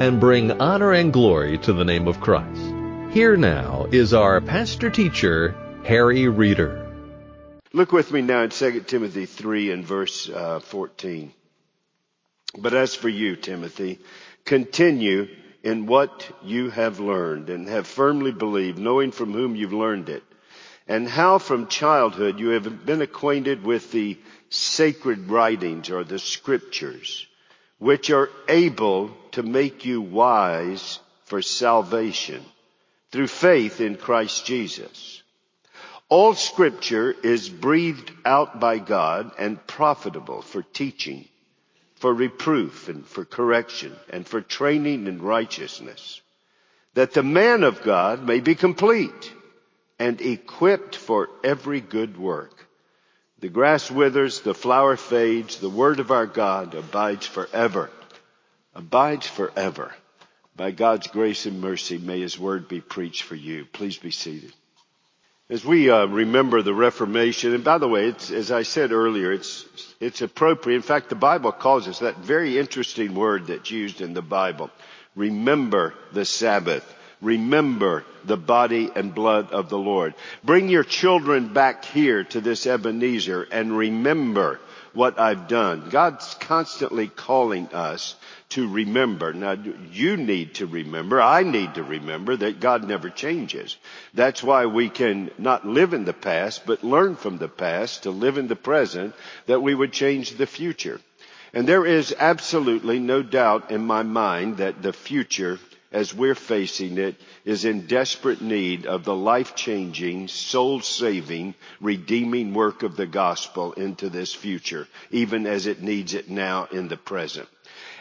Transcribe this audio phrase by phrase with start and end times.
[0.00, 2.62] and bring honor and glory to the name of Christ.
[3.12, 6.90] Here now is our pastor teacher, Harry Reeder.
[7.74, 11.32] Look with me now in 2 Timothy 3 and verse uh, 14.
[12.58, 14.00] But as for you, Timothy,
[14.44, 15.28] continue
[15.62, 20.22] in what you have learned and have firmly believed, knowing from whom you've learned it,
[20.88, 27.26] and how from childhood you have been acquainted with the sacred writings or the scriptures,
[27.80, 32.44] which are able to make you wise for salvation
[33.10, 35.22] through faith in Christ Jesus.
[36.10, 41.26] All scripture is breathed out by God and profitable for teaching,
[41.94, 46.20] for reproof and for correction and for training in righteousness,
[46.94, 49.32] that the man of God may be complete
[49.98, 52.59] and equipped for every good work.
[53.40, 57.90] The grass withers, the flower fades, the word of our God abides forever
[58.74, 59.92] abides forever.
[60.56, 63.66] By God's grace and mercy, may His word be preached for you.
[63.72, 64.52] Please be seated.
[65.48, 69.66] As we uh, remember the Reformation, and by the way, as I said earlier, it's
[69.98, 70.76] it's appropriate.
[70.76, 74.70] In fact, the Bible calls us that very interesting word that's used in the Bible.
[75.16, 76.84] Remember the Sabbath.
[77.20, 80.14] Remember the body and blood of the Lord.
[80.42, 84.60] Bring your children back here to this Ebenezer and remember
[84.92, 85.88] what I've done.
[85.90, 88.16] God's constantly calling us
[88.50, 89.32] to remember.
[89.32, 89.56] Now,
[89.92, 93.76] you need to remember, I need to remember that God never changes.
[94.14, 98.10] That's why we can not live in the past, but learn from the past to
[98.10, 99.14] live in the present,
[99.46, 101.00] that we would change the future.
[101.52, 105.58] And there is absolutely no doubt in my mind that the future
[105.92, 112.96] as we're facing it is in desperate need of the life-changing, soul-saving, redeeming work of
[112.96, 117.48] the gospel into this future, even as it needs it now in the present.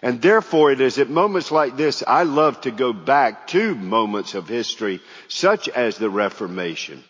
[0.02, 4.34] And therefore it is at moments like this, I love to go back to moments
[4.34, 7.04] of history, such as the Reformation.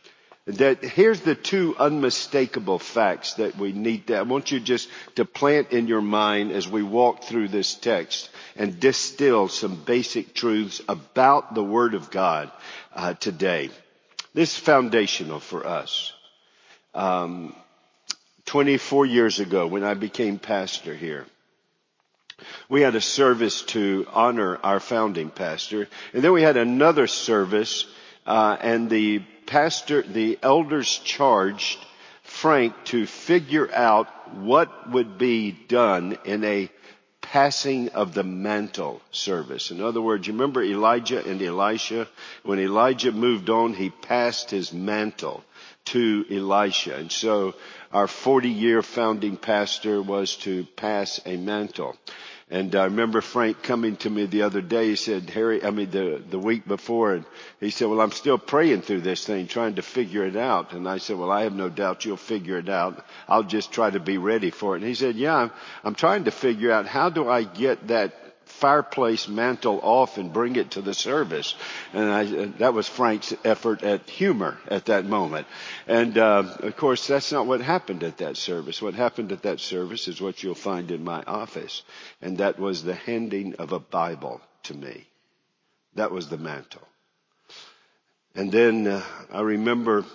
[0.46, 5.72] That here's the two unmistakable facts that we need I want you just to plant
[5.72, 11.54] in your mind as we walk through this text and distill some basic truths about
[11.54, 12.52] the Word of God
[12.96, 13.70] uh, today.
[14.34, 16.14] This is foundational for us.
[16.96, 17.56] Um,
[18.46, 21.28] 24 years ago when I became pastor here,
[22.68, 27.86] we had a service to honor our founding pastor, and then we had another service,
[28.26, 31.80] uh, and the pastor, the elders charged
[32.22, 36.70] Frank to figure out what would be done in a
[37.22, 39.72] passing of the mantle service.
[39.72, 42.08] In other words, you remember Elijah and Elisha?
[42.44, 45.44] When Elijah moved on, he passed his mantle
[45.86, 46.96] to Elisha.
[46.96, 47.56] And so
[47.92, 51.98] our 40 year founding pastor was to pass a mantle.
[52.52, 54.88] And I remember Frank coming to me the other day.
[54.90, 57.26] He said, Harry, I mean, the, the week before, and
[57.60, 60.74] he said, well, I'm still praying through this thing, trying to figure it out.
[60.74, 63.06] And I said, well, I have no doubt you'll figure it out.
[63.28, 64.80] I'll just try to be ready for it.
[64.80, 65.52] And he said, yeah, I'm,
[65.84, 68.14] I'm trying to figure out how do I get that
[68.50, 71.56] fireplace mantle off and bring it to the service.
[71.94, 75.48] And I, that was Frank's effort at humor at that moment.
[75.88, 78.82] And uh, of course, that's not what happened at that service.
[78.82, 81.84] What happened at that service is what you'll find in my office,
[82.22, 85.08] and that was the handing of a Bible to me.
[85.96, 86.88] That was the mantle.
[88.36, 90.06] And then uh, I remember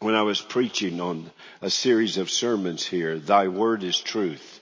[0.00, 1.30] when I was preaching on
[1.60, 4.57] a series of sermons here, Thy Word is Truth.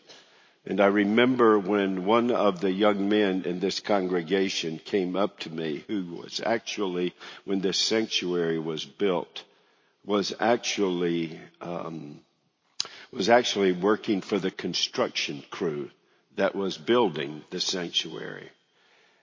[0.69, 5.51] And I remember when one of the young men in this congregation came up to
[5.51, 7.15] me, who was actually,
[7.45, 9.45] when this sanctuary was built,
[10.05, 12.21] was actually, um,
[13.13, 15.89] was actually working for the construction crew
[16.35, 18.51] that was building the sanctuary.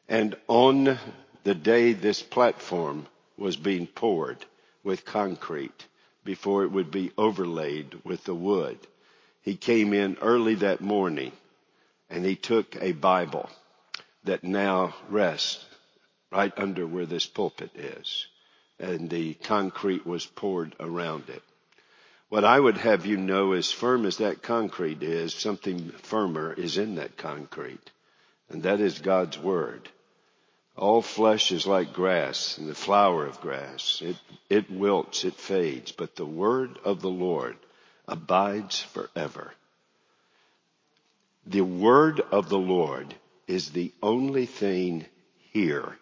[0.08, 0.98] And on
[1.44, 3.06] the day this platform
[3.38, 4.46] was being poured
[4.82, 5.88] with concrete
[6.24, 8.80] before it would be overlaid with the wood,
[9.42, 11.34] he came in early that morning
[12.14, 13.50] and he took a Bible
[14.24, 15.66] that now rests
[16.32, 18.28] right under where this pulpit is.
[18.80, 21.42] And the concrete was poured around it.
[22.30, 26.78] What I would have you know, as firm as that concrete is, something firmer is
[26.78, 27.90] in that concrete.
[28.48, 29.90] And that is God's Word.
[30.78, 34.04] All flesh is like grass and the flower of grass.
[34.04, 34.18] It,
[34.50, 37.58] it wilts, it fades, but the word of the Lord
[38.08, 39.54] abides forever.
[41.46, 43.14] The word of the Lord
[43.48, 45.06] is the only thing
[45.52, 45.98] here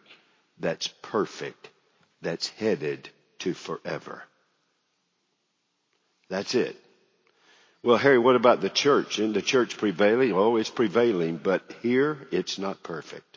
[0.59, 1.69] that's perfect,
[2.21, 3.09] that's headed
[3.39, 4.23] to forever.
[6.29, 6.77] That's it.
[7.83, 9.17] Well, Harry, what about the church?
[9.17, 10.33] Isn't the church prevailing?
[10.33, 13.30] Oh, it's prevailing, but here it's not perfect.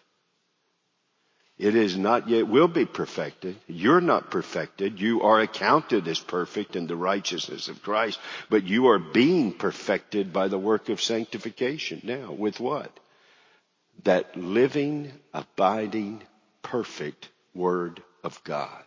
[1.57, 3.57] It is not yet, will be perfected.
[3.69, 5.01] You're not perfected.
[5.01, 8.19] You are accounted as perfect in the righteousness of Christ,
[8.51, 12.33] but you are being perfected by the work of sanctification now.
[12.33, 12.91] With what?
[14.03, 16.23] That living, abiding,
[16.63, 18.85] perfect Word of God.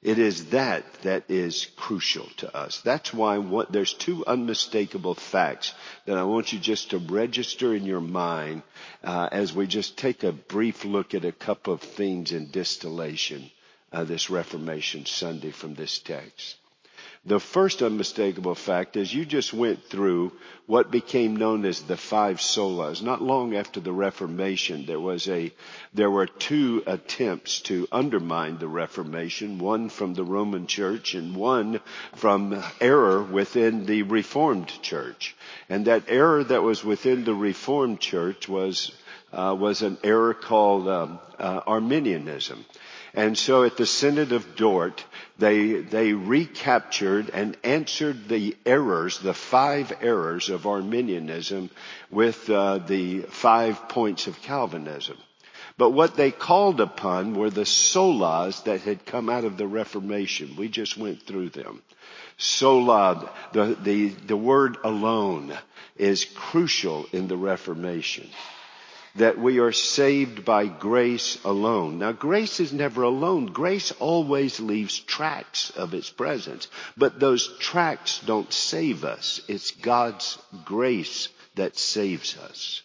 [0.00, 2.80] It is that that is crucial to us.
[2.82, 5.74] That's why what, there's two unmistakable facts
[6.06, 8.62] that I want you just to register in your mind
[9.02, 13.50] uh, as we just take a brief look at a couple of things in distillation
[13.92, 16.57] uh, this Reformation Sunday from this text.
[17.28, 20.32] The first unmistakable fact is you just went through
[20.64, 23.02] what became known as the five solas.
[23.02, 25.52] Not long after the Reformation, there was a,
[25.92, 31.80] there were two attempts to undermine the Reformation, one from the Roman Church and one
[32.14, 35.36] from error within the Reformed Church.
[35.68, 38.90] And that error that was within the Reformed Church was,
[39.34, 42.64] uh, was an error called um, uh, Arminianism.
[43.14, 45.04] And so at the Synod of Dort,
[45.38, 51.70] they, they recaptured and answered the errors, the five errors of Arminianism
[52.10, 55.16] with uh, the five points of Calvinism.
[55.78, 60.56] But what they called upon were the solas that had come out of the Reformation.
[60.56, 61.82] We just went through them.
[62.36, 65.56] Sola, the, the, the word alone
[65.96, 68.28] is crucial in the Reformation
[69.18, 71.98] that we are saved by grace alone.
[71.98, 73.46] Now grace is never alone.
[73.46, 79.40] Grace always leaves tracks of its presence, but those tracks don't save us.
[79.48, 82.82] It's God's grace that saves us.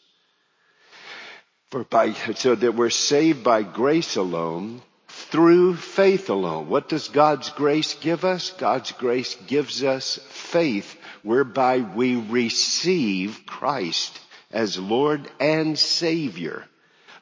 [1.71, 6.69] For by, so that we're saved by grace alone through faith alone.
[6.69, 8.51] What does God's grace give us?
[8.51, 14.19] God's grace gives us faith whereby we receive Christ
[14.53, 16.63] as Lord and Savior.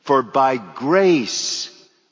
[0.01, 1.69] For by grace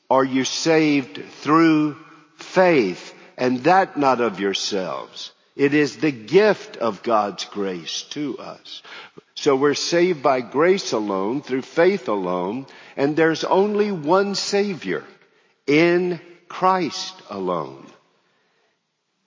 [0.08, 1.96] are you saved through
[2.36, 5.32] faith, and that not of yourselves.
[5.54, 8.82] It is the gift of God's grace to us.
[9.34, 15.04] So we're saved by grace alone, through faith alone, and there's only one Savior
[15.66, 17.86] in Christ alone.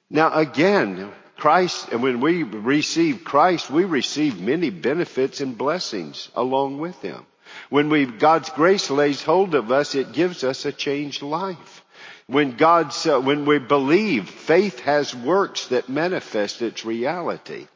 [0.09, 1.11] Now again,
[1.43, 7.25] Christ, and when we receive Christ, we receive many benefits and blessings along with Him.
[7.69, 11.83] When we, God's grace lays hold of us, it gives us a changed life.
[12.27, 17.67] When God's, uh, when we believe, faith has works that manifest its reality.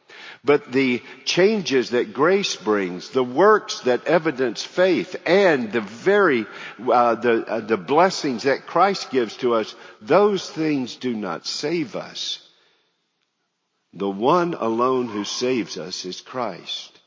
[0.42, 6.46] But the changes that grace brings, the works that evidence faith, and the very,
[6.90, 11.96] uh, the, uh, the blessings that Christ gives to us, those things do not save
[11.96, 12.47] us.
[13.94, 16.98] The one alone who saves us is Christ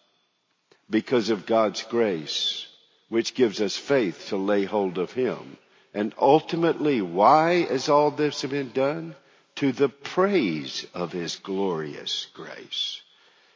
[0.89, 2.67] because of God's grace,
[3.09, 5.57] which gives us faith to lay hold of Him.
[5.93, 9.15] And ultimately, why has all this been done?
[9.55, 13.01] To the praise of His glorious grace.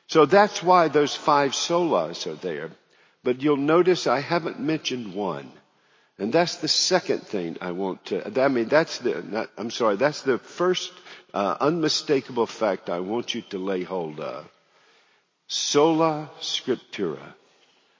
[0.08, 2.72] So that's why those five solas are there.
[3.24, 5.52] But you'll notice I haven't mentioned one.
[6.18, 9.98] And that's the second thing I want to, I mean, that's the, not, I'm sorry,
[9.98, 10.94] that's the first
[11.36, 14.48] uh, unmistakable fact I want you to lay hold of.
[15.48, 17.34] Sola scriptura.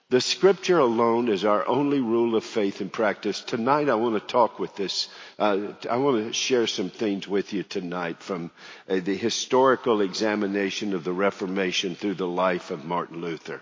[0.10, 3.42] The scripture alone is our only rule of faith and practice.
[3.42, 7.52] Tonight I want to talk with this, uh, I want to share some things with
[7.54, 8.52] you tonight from
[8.88, 13.62] uh, the historical examination of the Reformation through the life of Martin Luther.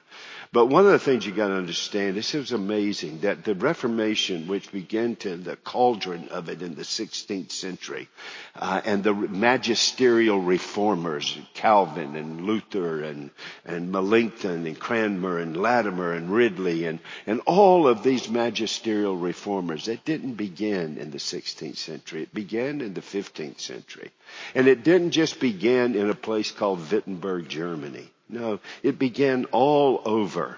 [0.54, 4.46] But one of the things you got to understand, this is amazing that the Reformation,
[4.48, 8.08] which began to the cauldron of it in the 16th century,
[8.56, 13.32] uh, and the magisterial reformers, Calvin and Luther and,
[13.66, 19.88] and Melanchthon and Cranmer and Latimer and Ridley and, and all of these magisterial reformers,
[19.88, 22.22] it didn't begin in the 16th century.
[22.22, 24.12] It began in the 15th century.
[24.54, 28.13] And it didn't just begin in a place called Wittenberg, Germany.
[28.30, 30.58] No, it began all over.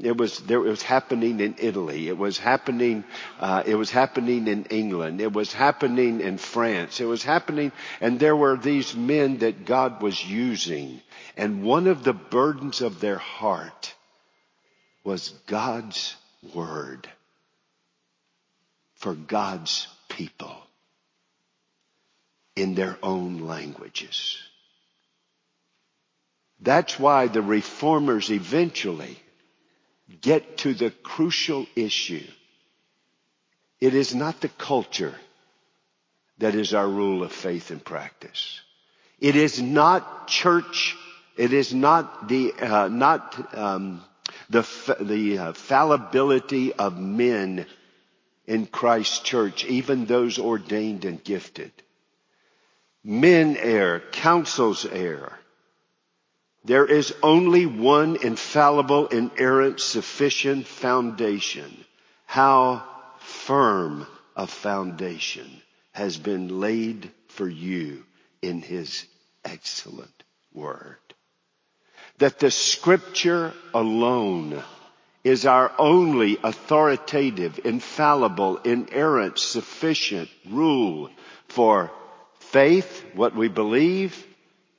[0.00, 0.58] It was there.
[0.66, 2.08] It was happening in Italy.
[2.08, 3.04] It was happening.
[3.38, 5.20] Uh, it was happening in England.
[5.20, 7.00] It was happening in France.
[7.00, 11.02] It was happening, and there were these men that God was using,
[11.36, 13.94] and one of the burdens of their heart
[15.04, 16.16] was God's
[16.54, 17.08] word.
[18.96, 20.56] for God's people
[22.54, 24.38] in their own languages.
[26.62, 29.18] That's why the reformers eventually
[30.20, 32.24] get to the crucial issue.
[33.80, 35.14] It is not the culture
[36.38, 38.60] that is our rule of faith and practice.
[39.18, 40.96] It is not church.
[41.36, 44.02] It is not the uh, not um,
[44.48, 44.62] the
[45.00, 47.66] the uh, fallibility of men
[48.46, 51.72] in Christ's church, even those ordained and gifted.
[53.02, 55.38] Men err, councils err.
[56.64, 61.84] There is only one infallible, inerrant, sufficient foundation.
[62.26, 62.84] How
[63.18, 68.04] firm a foundation has been laid for you
[68.40, 69.06] in his
[69.44, 70.98] excellent word.
[72.18, 74.62] That the scripture alone
[75.24, 81.10] is our only authoritative, infallible, inerrant, sufficient rule
[81.48, 81.90] for
[82.38, 84.26] faith, what we believe,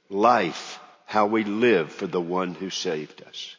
[0.09, 0.79] life,
[1.13, 3.55] how we live for the one who saved us.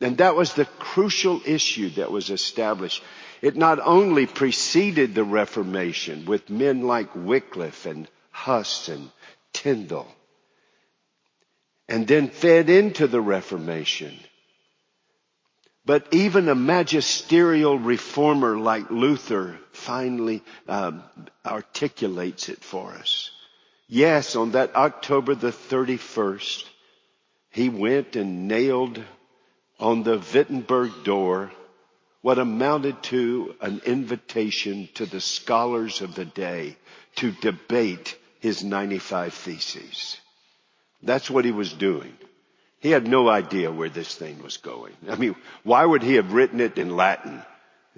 [0.00, 3.02] And that was the crucial issue that was established.
[3.42, 9.10] It not only preceded the Reformation with men like Wycliffe and Huss and
[9.52, 10.10] Tyndale,
[11.90, 14.18] and then fed into the Reformation.
[15.84, 21.02] But even a magisterial reformer like Luther finally um,
[21.44, 23.30] articulates it for us.
[23.88, 26.64] Yes, on that October the 31st,
[27.58, 29.02] he went and nailed
[29.80, 31.50] on the Wittenberg door
[32.22, 36.76] what amounted to an invitation to the scholars of the day
[37.16, 40.18] to debate his 95 theses.
[41.02, 42.16] That's what he was doing.
[42.78, 44.94] He had no idea where this thing was going.
[45.08, 45.34] I mean,
[45.64, 47.42] why would he have written it in Latin?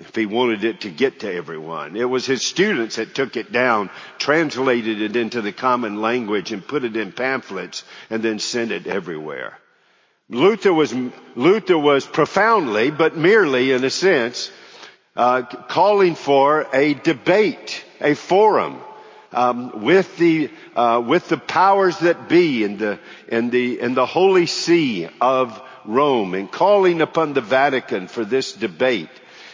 [0.01, 1.95] If he wanted it to get to everyone.
[1.95, 6.67] It was his students that took it down, translated it into the common language and
[6.67, 9.59] put it in pamphlets and then sent it everywhere.
[10.31, 10.95] Luther was,
[11.37, 14.51] Luther was profoundly, but merely in a sense,
[15.17, 18.81] uh, calling for a debate, a forum,
[19.33, 24.07] um, with the uh, with the powers that be in the in the in the
[24.07, 29.11] Holy See of Rome, and calling upon the Vatican for this debate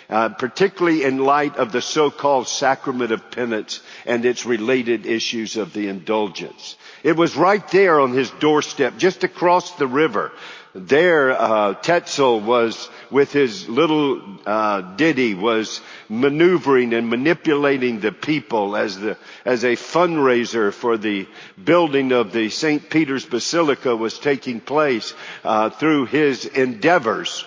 [0.08, 5.72] uh, particularly in light of the so-called sacrament of penance and its related issues of
[5.72, 6.76] the indulgence.
[7.02, 10.32] It was right there on his doorstep, just across the river.
[10.74, 18.76] There, uh, Tetzel was with his little uh, ditty was maneuvering and manipulating the people
[18.76, 21.26] as the as a fundraiser for the
[21.62, 22.90] building of the St.
[22.90, 27.46] Peter's Basilica was taking place uh, through his endeavors.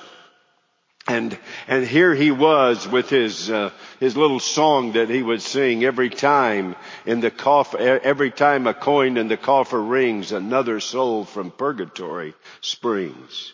[1.10, 1.36] And,
[1.68, 6.12] and here he was with his, uh, his little song that he would sing every
[6.12, 11.50] time in the coffer, every time a coin in the coffer rings, another soul from
[11.50, 13.54] purgatory springs.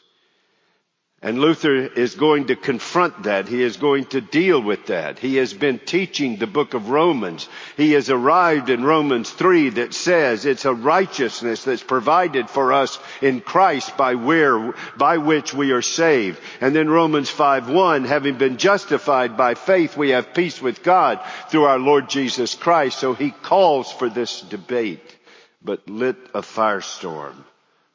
[1.21, 3.47] And Luther is going to confront that.
[3.47, 5.17] He is going to deal with that.
[5.17, 7.49] He has been teaching the book of Romans.
[7.77, 12.99] He has arrived in Romans 3 that says it's a righteousness that's provided for us
[13.21, 16.39] in Christ by where, by which we are saved.
[16.61, 21.19] And then Romans 5 1, having been justified by faith, we have peace with God
[21.49, 22.99] through our Lord Jesus Christ.
[22.99, 25.15] So he calls for this debate,
[25.63, 27.35] but lit a firestorm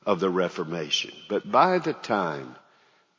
[0.05, 1.13] of the Reformation.
[1.29, 2.57] But by the time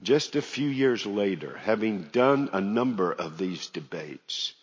[0.03, 4.53] just a few years later, having done a number of these debates,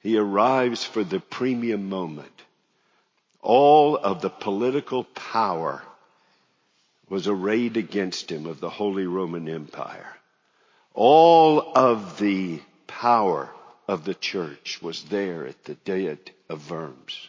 [0.00, 2.42] he arrives for the premium moment.
[3.40, 5.82] All of the political power
[7.08, 10.16] was arrayed against him of the Holy Roman Empire.
[10.94, 13.50] All of the power
[13.86, 17.28] of the church was there at the Diet of Worms.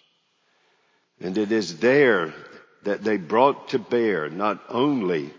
[1.20, 2.34] And it is there
[2.84, 5.32] that they brought to bear not only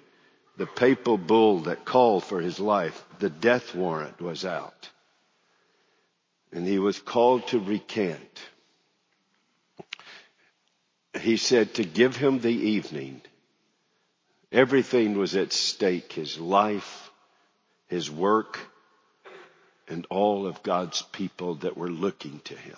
[0.56, 4.90] the papal bull that called for his life, the death warrant was out.
[6.52, 8.40] And he was called to recant.
[11.20, 13.20] He said to give him the evening.
[14.52, 17.11] Everything was at stake his life,
[17.88, 18.61] his work,
[19.88, 22.76] and all of God's people that were looking to him.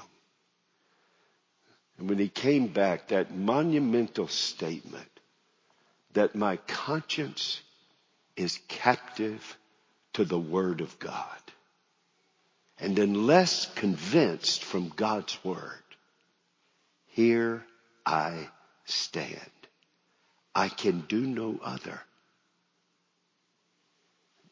[1.98, 5.08] And when he came back, that monumental statement
[6.14, 7.60] that my conscience
[8.36, 9.56] is captive
[10.14, 11.40] to the Word of God.
[12.78, 15.82] And unless convinced from God's Word,
[17.06, 17.64] here
[18.04, 18.48] I
[18.84, 19.40] stand.
[20.54, 22.00] I can do no other.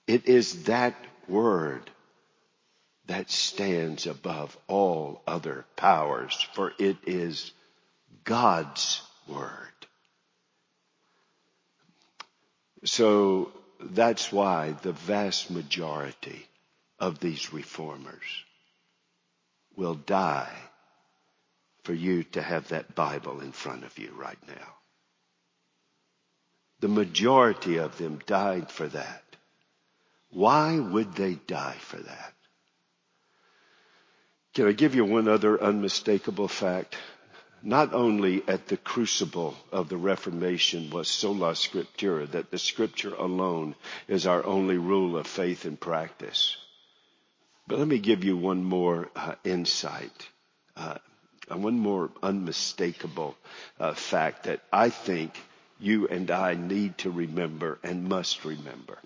[0.07, 0.95] It is that
[1.29, 1.91] Word
[3.07, 7.53] that stands above all other powers, for it is
[8.25, 9.69] God's word.
[12.85, 13.53] So
[13.91, 16.47] that's why the vast majority
[16.99, 18.45] of these reformers
[19.76, 20.53] will die
[21.83, 24.75] for you to have that Bible in front of you right now.
[26.81, 29.23] The majority of them died for that.
[30.31, 32.33] Why would they die for that?
[34.55, 36.97] Can I give you one other unmistakable fact?
[37.66, 43.75] Not only at the crucible of the Reformation was sola scriptura, that the scripture alone
[44.06, 46.59] is our only rule of faith and practice.
[47.66, 50.28] But let me give you one more uh, insight,
[50.76, 50.99] uh,
[51.49, 53.35] one more unmistakable
[53.80, 55.35] uh, fact that I think
[55.80, 58.99] you and I need to remember and must remember.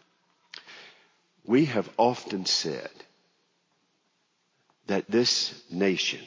[1.44, 2.90] We have often said
[4.88, 6.24] that this nation,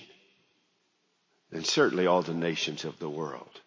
[1.52, 3.62] and certainly all the nations of the world,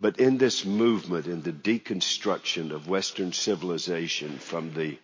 [0.00, 4.98] but in this movement, in the deconstruction of Western civilization from the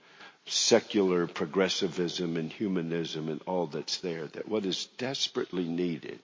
[0.46, 6.20] secular progressivism and humanism and all that's there, that what is desperately needed,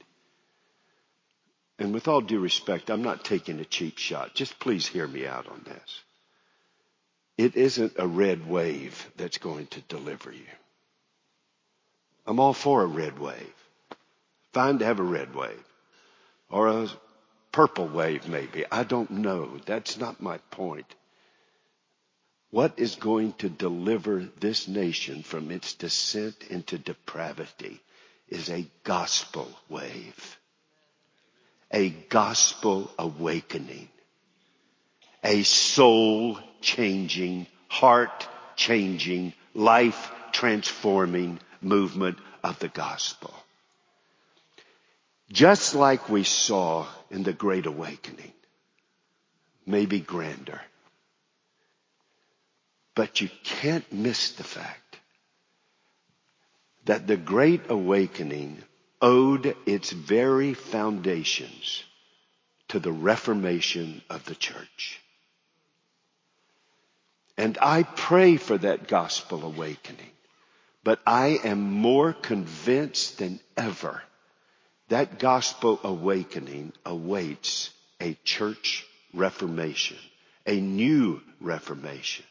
[1.78, 4.34] and with all due respect, I'm not taking a cheap shot.
[4.34, 6.02] Just please hear me out on this.
[7.36, 10.46] It isn't a red wave that's going to deliver you.
[12.26, 13.63] I'm all for a red wave.
[14.54, 15.64] Fine to have a red wave.
[16.48, 16.88] Or a
[17.52, 18.64] purple wave, maybe.
[18.70, 19.58] I don't know.
[19.66, 20.86] That's not my point.
[22.50, 27.80] What is going to deliver this nation from its descent into depravity
[28.28, 30.38] is a gospel wave.
[31.72, 33.88] A gospel awakening
[35.24, 43.34] a soul changing, heart changing, life transforming movement of the gospel.
[45.32, 48.32] Just like we saw in the Great Awakening,
[49.66, 50.60] maybe grander.
[52.94, 54.98] But you can't miss the fact
[56.84, 58.62] that the Great Awakening
[59.00, 61.82] owed its very foundations
[62.68, 65.00] to the reformation of the church.
[67.36, 70.10] And I pray for that gospel awakening.
[70.84, 74.02] But I am more convinced than ever
[74.88, 77.70] that gospel awakening awaits
[78.00, 79.96] a church reformation,
[80.46, 82.24] a new reformation.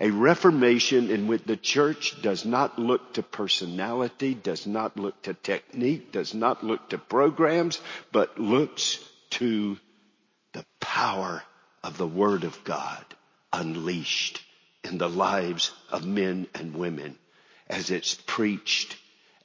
[0.00, 5.34] A reformation in which the church does not look to personality, does not look to
[5.34, 8.98] technique, does not look to programs, but looks
[9.30, 9.78] to
[10.52, 11.42] the power
[11.84, 13.04] of the Word of God
[13.52, 14.42] unleashed
[14.84, 17.16] in the lives of men and women
[17.68, 18.96] as it's preached,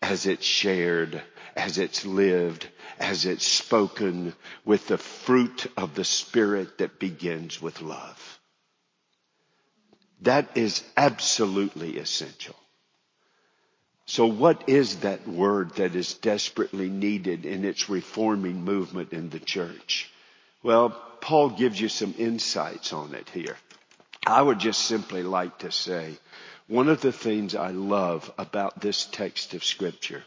[0.04, 1.22] as it's shared,
[1.56, 2.68] as it's lived,
[3.00, 4.34] as it's spoken
[4.66, 8.40] with the fruit of the Spirit that begins with love.
[10.22, 12.56] That is absolutely essential.
[14.06, 19.40] So what is that word that is desperately needed in its reforming movement in the
[19.40, 20.12] church?
[20.64, 20.90] Well,
[21.22, 23.56] Paul gives you some insights on it here.
[24.28, 26.18] I would just simply like to say
[26.68, 30.24] one of the things I love about this text of scripture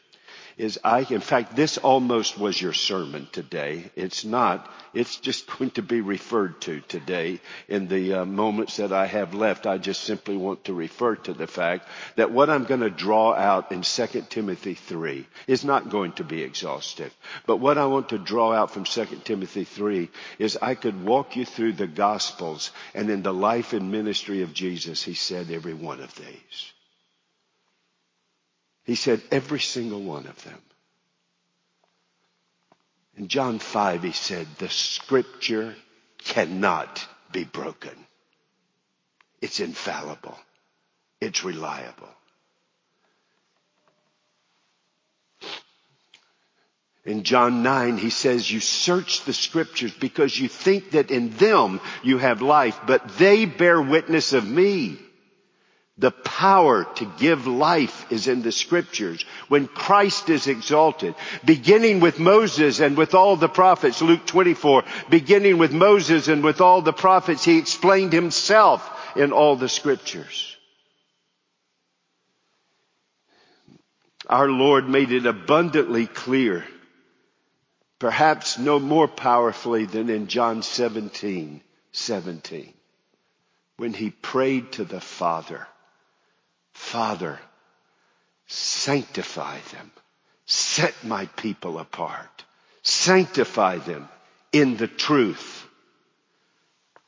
[0.57, 3.91] is I, in fact, this almost was your sermon today.
[3.95, 4.73] It's not.
[4.95, 9.35] It's just going to be referred to today in the uh, moments that I have
[9.35, 9.67] left.
[9.67, 13.35] I just simply want to refer to the fact that what I'm going to draw
[13.35, 17.15] out in 2 Timothy 3 is not going to be exhaustive.
[17.47, 21.37] But what I want to draw out from 2 Timothy 3 is I could walk
[21.37, 25.75] you through the Gospels and in the life and ministry of Jesus, he said every
[25.75, 26.73] one of these.
[28.87, 30.59] He said every single one of them.
[33.17, 35.75] In John 5, he said, the scripture
[36.23, 37.95] cannot be broken.
[39.41, 40.39] It's infallible.
[41.21, 42.09] It's reliable.
[47.05, 51.81] In John 9, he says, you search the scriptures because you think that in them
[52.03, 54.99] you have life, but they bear witness of me.
[55.99, 59.25] The power to give life is in the scriptures.
[59.49, 65.57] When Christ is exalted, beginning with Moses and with all the prophets, Luke 24, beginning
[65.57, 70.55] with Moses and with all the prophets, he explained himself in all the scriptures.
[74.27, 76.67] Our Lord made it abundantly clear,
[77.99, 82.75] perhaps no more powerfully than in John 17, 17,
[83.79, 85.67] when he prayed to the Father
[86.77, 87.41] Father,
[88.47, 89.91] sanctify them.
[90.45, 92.45] Set my people apart.
[92.83, 94.09] Sanctify them
[94.53, 95.67] in the truth.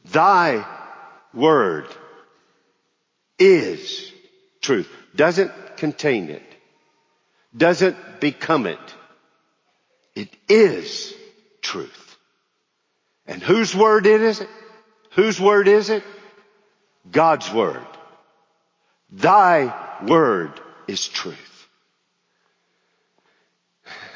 [0.07, 0.65] Thy
[1.35, 1.87] word
[3.39, 4.11] is
[4.63, 4.91] truth.
[5.15, 6.43] Doesn't contain it.
[7.57, 8.95] Doesn't become it.
[10.17, 11.15] It is
[11.61, 12.17] truth.
[13.27, 14.49] And whose word is it?
[15.11, 16.03] Whose word is it?
[17.13, 17.87] God's word.
[19.11, 21.69] Thy word is truth.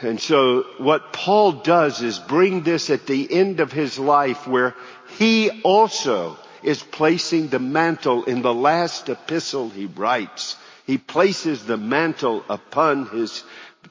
[0.02, 4.74] And so what Paul does is bring this at the end of his life where
[5.16, 10.56] he also is placing the mantle in the last epistle he writes.
[10.86, 13.44] He places the mantle upon his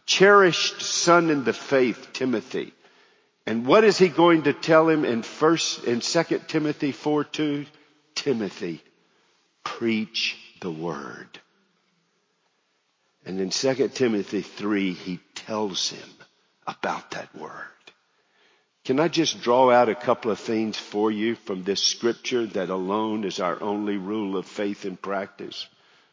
[0.06, 2.74] cherished son in the faith, Timothy.
[3.48, 7.66] And what is he going to tell him in first, in 2 Timothy 4 2?
[8.14, 8.84] Timothy,
[9.64, 11.40] preach the word.
[13.26, 16.10] And in 2 Timothy 3, he tells him
[16.66, 17.52] about that word.
[18.84, 22.70] Can I just draw out a couple of things for you from this scripture that
[22.70, 25.68] alone is our only rule of faith and practice?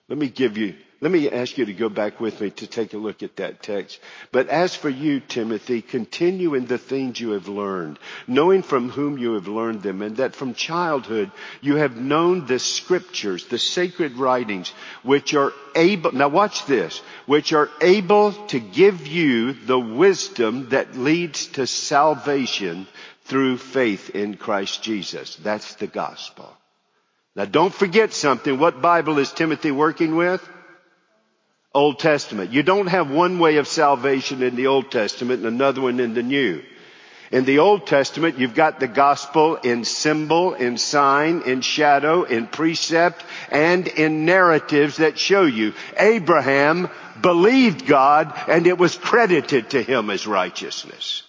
[0.09, 2.93] Let me give you let me ask you to go back with me to take
[2.93, 4.01] a look at that text.
[4.33, 9.17] But as for you, Timothy, continue in the things you have learned, knowing from whom
[9.17, 14.17] you have learned them, and that from childhood you have known the scriptures, the sacred
[14.17, 14.71] writings,
[15.05, 20.97] which are able, now watch this, which are able to give you the wisdom that
[20.97, 22.89] leads to salvation
[23.27, 25.37] through faith in Christ Jesus.
[25.37, 26.57] That's the gospel.
[27.39, 28.59] Now don't forget something.
[28.59, 30.47] What Bible is Timothy working with?
[31.73, 32.51] Old Testament.
[32.51, 36.15] You don't have one way of salvation in the Old Testament and another one in
[36.15, 36.65] the New.
[37.31, 42.49] In the Old Testament, you've got the gospel in symbol, in sign, in shadow, in
[42.49, 46.89] precept, and in narratives that show you Abraham
[47.21, 51.23] believed God and it was credited to him as righteousness.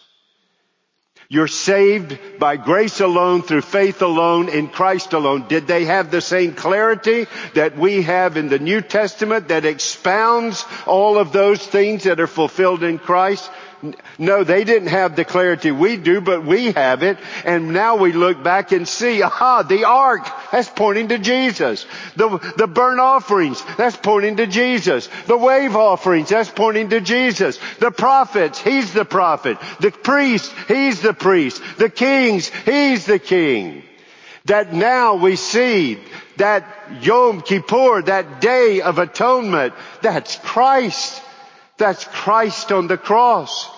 [1.31, 5.47] You're saved by grace alone, through faith alone, in Christ alone.
[5.47, 10.65] Did they have the same clarity that we have in the New Testament that expounds
[10.87, 13.47] all of those things that are fulfilled in Christ?
[14.17, 17.17] No, they didn't have the clarity we do, but we have it.
[17.45, 21.85] And now we look back and see, aha, the ark, that's pointing to Jesus.
[22.17, 25.07] The, the burnt offerings, that's pointing to Jesus.
[25.27, 27.57] The wave offerings, that's pointing to Jesus.
[27.79, 29.57] The prophets, he's the prophet.
[29.79, 31.61] The priest, he's the priest.
[31.77, 33.83] The kings, he's the king.
[34.45, 35.99] That now we see
[36.37, 36.65] that
[37.01, 41.21] Yom Kippur, that day of atonement, that's Christ.
[41.79, 43.69] That's Christ on the cross.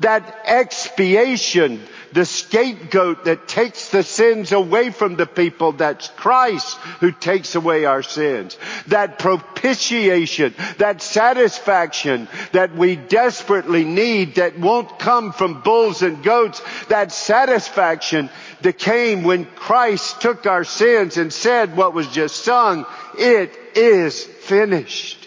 [0.00, 1.80] That expiation,
[2.12, 7.86] the scapegoat that takes the sins away from the people, that's Christ who takes away
[7.86, 8.58] our sins.
[8.88, 16.60] That propitiation, that satisfaction that we desperately need that won't come from bulls and goats,
[16.88, 18.28] that satisfaction
[18.60, 22.84] that came when Christ took our sins and said what was just sung,
[23.18, 25.25] it is finished.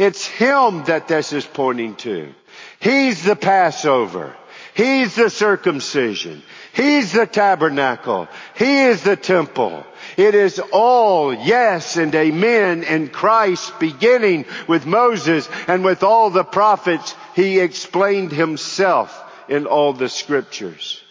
[0.00, 2.32] It's Him that this is pointing to.
[2.80, 4.34] He's the Passover.
[4.72, 6.42] He's the circumcision.
[6.72, 8.26] He's the tabernacle.
[8.56, 9.84] He is the temple.
[10.16, 16.44] It is all yes and amen in Christ beginning with Moses and with all the
[16.44, 17.14] prophets.
[17.36, 19.14] He explained himself
[19.50, 21.02] in all the scriptures.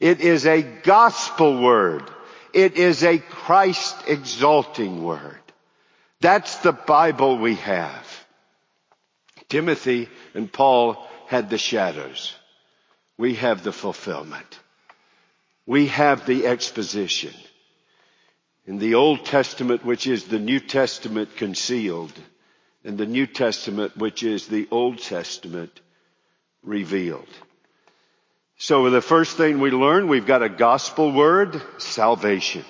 [0.00, 2.10] It is a gospel word.
[2.54, 5.36] It is a Christ exalting word.
[6.22, 8.07] That's the Bible we have.
[9.48, 12.34] Timothy and Paul had the shadows.
[13.16, 14.58] We have the fulfillment.
[15.66, 17.34] We have the exposition.
[18.66, 22.12] In the Old Testament, which is the New Testament concealed,
[22.84, 25.80] and the New Testament, which is the Old Testament
[26.62, 27.28] revealed.
[28.58, 32.64] So the first thing we learn, we've got a gospel word, salvation.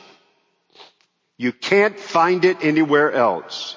[1.36, 3.76] You can't find it anywhere else.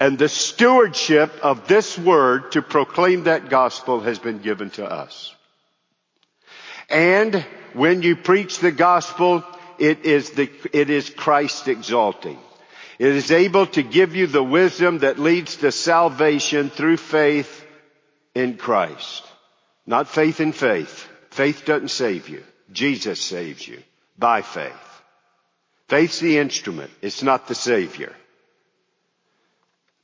[0.00, 5.34] And the stewardship of this word to proclaim that gospel has been given to us.
[6.88, 9.44] And when you preach the gospel,
[9.78, 12.38] it is the, it is Christ exalting.
[12.98, 17.64] It is able to give you the wisdom that leads to salvation through faith
[18.34, 19.24] in Christ.
[19.86, 21.08] Not faith in faith.
[21.30, 22.42] Faith doesn't save you.
[22.72, 23.82] Jesus saves you
[24.18, 24.72] by faith.
[25.88, 26.90] Faith's the instrument.
[27.02, 28.14] It's not the savior.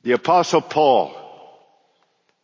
[0.07, 1.13] The apostle Paul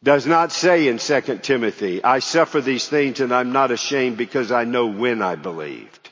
[0.04, 4.52] does not say in 2 Timothy, I suffer these things and I'm not ashamed because
[4.52, 6.10] I know when I believed.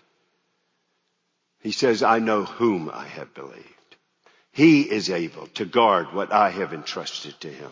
[1.59, 3.65] He says, I know whom I have believed.
[4.53, 7.71] He is able to guard what I have entrusted to him.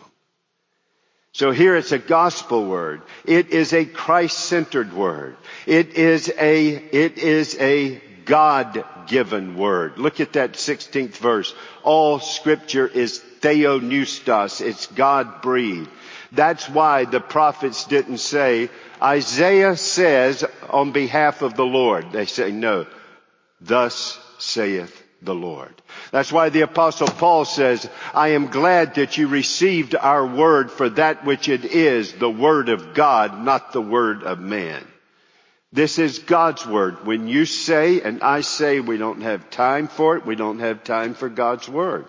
[1.32, 3.00] So here it's a gospel word.
[3.24, 5.38] It is a Christ-centered word.
[5.64, 9.98] It is a, it is a God-given word.
[9.98, 11.54] Look at that 16th verse.
[11.82, 14.60] All scripture is theopneustos.
[14.60, 15.88] It's God-breathed.
[16.32, 18.70] That's why the prophets didn't say,
[19.02, 22.12] Isaiah says on behalf of the Lord.
[22.12, 22.86] They say, no,
[23.60, 25.74] thus saith the Lord.
[26.12, 30.88] That's why the apostle Paul says, I am glad that you received our word for
[30.90, 34.86] that which it is, the word of God, not the word of man.
[35.72, 37.06] This is God's word.
[37.06, 40.82] When you say and I say we don't have time for it, we don't have
[40.82, 42.06] time for God's word.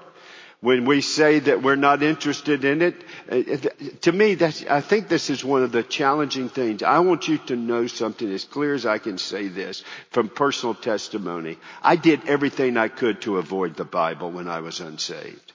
[0.61, 2.95] When we say that we're not interested in it,
[3.31, 3.69] uh,
[4.01, 6.83] to me, that's, I think this is one of the challenging things.
[6.83, 10.75] I want you to know something as clear as I can say this from personal
[10.75, 11.57] testimony.
[11.81, 15.50] I did everything I could to avoid the Bible when I was unsaved.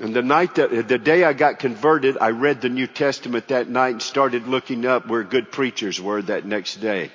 [0.00, 3.68] And the night that, the day I got converted, I read the New Testament that
[3.68, 7.10] night and started looking up where good preachers were that next day.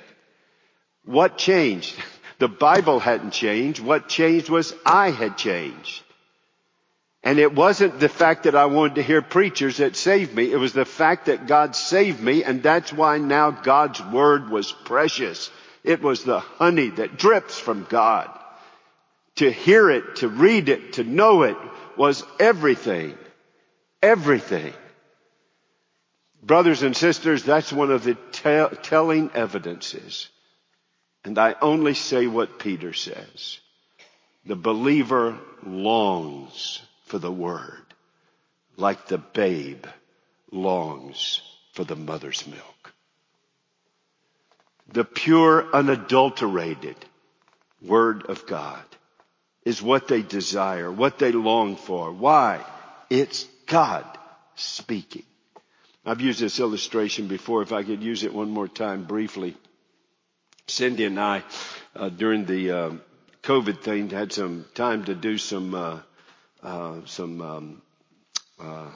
[1.06, 1.96] What changed?
[2.40, 3.80] The Bible hadn't changed.
[3.80, 6.02] What changed was I had changed.
[7.22, 10.52] And it wasn't the fact that I wanted to hear preachers that saved me.
[10.52, 14.72] It was the fact that God saved me and that's why now God's word was
[14.72, 15.52] precious.
[15.84, 18.28] It was the honey that drips from God.
[19.36, 21.58] To hear it, to read it, to know it
[21.98, 23.18] was everything.
[24.02, 24.74] Everything.
[26.44, 30.30] Brothers and sisters, that's one of the te- telling evidences
[31.24, 33.60] and I only say what Peter says.
[34.46, 37.78] The believer longs for the word
[38.78, 39.86] like the babe
[40.52, 41.42] longs
[41.74, 42.94] for the mother's milk.
[44.88, 46.96] The pure, unadulterated
[47.82, 48.84] word of God
[49.64, 52.12] is what they desire, what they long for.
[52.12, 52.64] Why?
[53.10, 54.06] It's God
[54.56, 55.24] speaking.
[56.06, 57.62] I've used this illustration before.
[57.62, 59.56] If I could use it one more time briefly.
[60.68, 61.44] Cindy and I,
[61.96, 62.92] uh, during the uh,
[63.44, 66.00] COVID thing, had some time to do some uh,
[66.64, 67.42] uh some.
[67.42, 67.82] Um,
[68.60, 68.90] uh,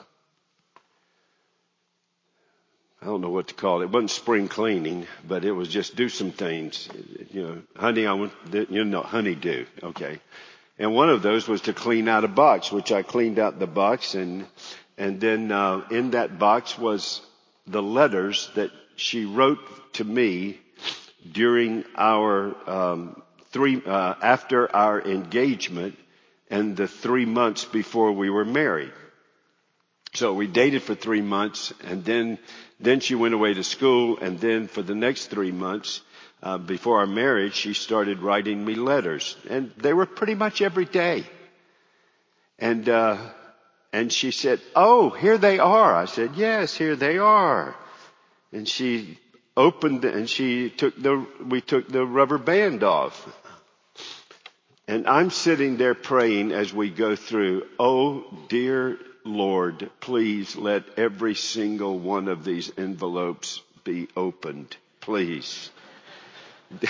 [3.02, 3.84] I don't know what to call it.
[3.84, 6.88] It wasn't spring cleaning, but it was just do some things.
[7.30, 8.32] You know, honey, I want
[8.70, 9.66] you know honey, honeydew.
[9.82, 10.18] Okay,
[10.78, 13.66] and one of those was to clean out a box, which I cleaned out the
[13.66, 14.46] box, and
[14.98, 17.20] and then uh, in that box was
[17.66, 19.58] the letters that she wrote
[19.94, 20.58] to me
[21.32, 25.96] during our um, three uh, after our engagement
[26.50, 28.92] and the three months before we were married.
[30.14, 32.38] So we dated for three months, and then
[32.80, 36.00] then she went away to school, and then for the next three months
[36.42, 40.84] uh, before our marriage, she started writing me letters, and they were pretty much every
[40.84, 41.24] day.
[42.58, 43.18] And uh,
[43.92, 47.74] and she said, "Oh, here they are." I said, "Yes, here they are."
[48.52, 49.18] And she
[49.56, 53.26] opened and she took the, we took the rubber band off.
[54.88, 61.34] And I'm sitting there praying as we go through, oh dear Lord, please let every
[61.34, 64.76] single one of these envelopes be opened.
[65.00, 65.70] Please.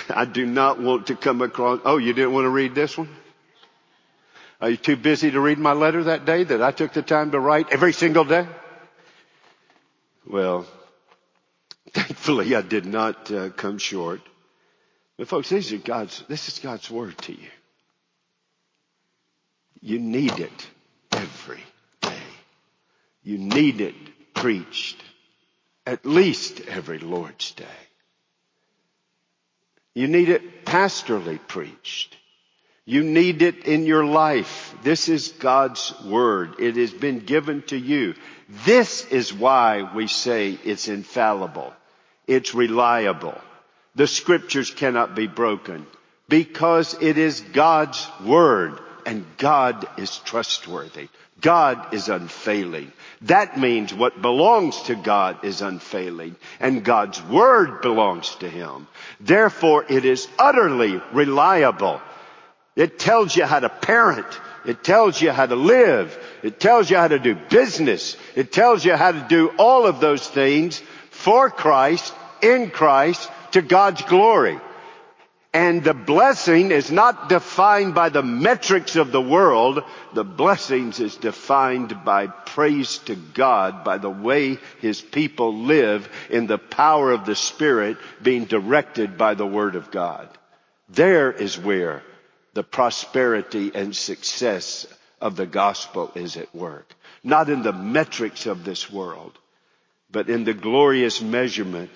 [0.09, 3.09] I do not want to come across, oh, you didn't want to read this one?
[4.59, 7.31] Are you too busy to read my letter that day that I took the time
[7.31, 8.47] to write every single day?
[10.25, 10.65] Well,
[11.93, 14.21] Thankfully, I did not uh, come short.
[15.17, 17.49] But folks, these are God's, this is God's word to you.
[19.81, 20.67] You need it
[21.11, 21.63] every
[22.01, 22.17] day.
[23.23, 23.95] You need it
[24.33, 25.01] preached
[25.85, 27.65] at least every Lord's day.
[29.97, 32.15] You need it pastorally preached.
[32.85, 34.75] You need it in your life.
[34.83, 36.59] This is God's Word.
[36.59, 38.13] It has been given to you.
[38.63, 41.73] This is why we say it's infallible.
[42.27, 43.41] It's reliable.
[43.95, 45.87] The scriptures cannot be broken
[46.29, 51.09] because it is God's Word and God is trustworthy.
[51.41, 52.91] God is unfailing.
[53.23, 58.87] That means what belongs to God is unfailing and God's Word belongs to Him.
[59.19, 62.01] Therefore it is utterly reliable
[62.77, 64.27] it tells you how to parent.
[64.63, 66.15] It tells you how to live.
[66.43, 68.15] It tells you how to do business.
[68.35, 73.63] It tells you how to do all of those things for Christ, in Christ, to
[73.63, 74.59] God's glory.
[75.57, 79.83] And the blessing is not defined by the metrics of the world.
[80.13, 86.45] The blessings is defined by praise to God, by the way His people live in
[86.45, 90.29] the power of the Spirit being directed by the Word of God.
[90.89, 92.03] There is where
[92.53, 94.85] the prosperity and success
[95.19, 96.93] of the gospel is at work.
[97.23, 99.35] Not in the metrics of this world,
[100.11, 101.89] but in the glorious measurement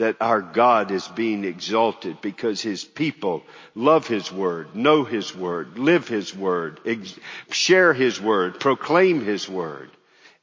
[0.00, 3.42] that our God is being exalted because his people
[3.74, 7.18] love his word, know his word, live his word, ex-
[7.50, 9.90] share his word, proclaim his word.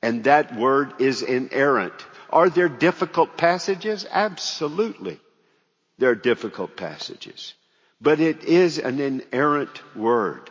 [0.02, 1.93] And that word is inerrant.
[2.30, 4.06] Are there difficult passages?
[4.10, 5.20] Absolutely.
[5.98, 7.54] There are difficult passages.
[8.00, 10.50] But it is an inerrant word.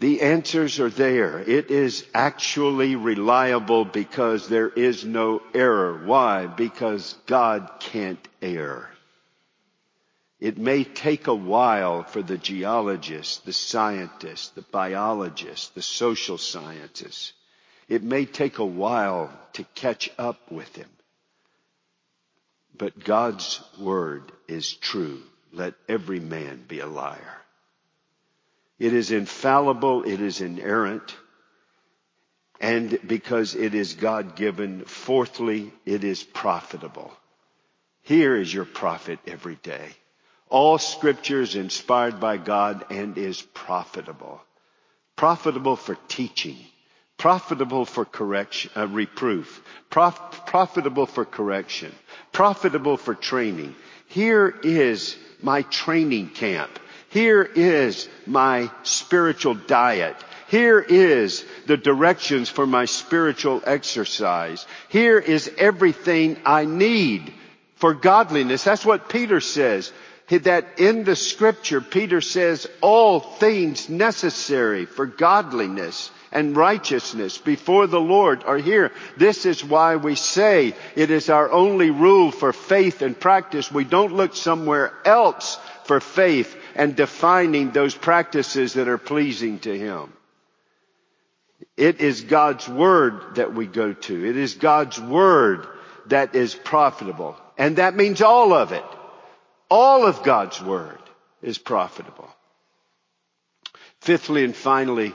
[0.00, 1.40] The answers are there.
[1.40, 6.02] It is actually reliable because there is no error.
[6.06, 6.46] Why?
[6.46, 8.88] Because God can't err.
[10.40, 17.34] It may take a while for the geologists, the scientists, the biologists, the social scientists.
[17.86, 20.88] It may take a while to catch up with him.
[22.74, 25.20] But God's word is true.
[25.52, 27.36] Let every man be a liar.
[28.80, 30.02] It is infallible.
[30.02, 31.14] It is inerrant.
[32.60, 37.12] And because it is God given, fourthly, it is profitable.
[38.02, 39.90] Here is your profit every day.
[40.48, 44.40] All scripture is inspired by God and is profitable.
[45.14, 46.56] Profitable for teaching.
[47.18, 49.62] Profitable for correction, uh, reproof.
[49.90, 51.92] Prof- profitable for correction.
[52.32, 53.76] Profitable for training.
[54.06, 56.78] Here is my training camp.
[57.10, 60.16] Here is my spiritual diet.
[60.46, 64.64] Here is the directions for my spiritual exercise.
[64.88, 67.32] Here is everything I need
[67.76, 68.62] for godliness.
[68.62, 69.92] That's what Peter says.
[70.28, 78.00] That in the scripture, Peter says all things necessary for godliness and righteousness before the
[78.00, 78.92] Lord are here.
[79.16, 83.72] This is why we say it is our only rule for faith and practice.
[83.72, 89.76] We don't look somewhere else for faith and defining those practices that are pleasing to
[89.76, 90.12] Him.
[91.76, 94.24] It is God's Word that we go to.
[94.24, 95.66] It is God's Word
[96.06, 97.36] that is profitable.
[97.56, 98.84] And that means all of it.
[99.70, 100.98] All of God's Word
[101.42, 102.28] is profitable.
[104.00, 105.14] Fifthly and finally,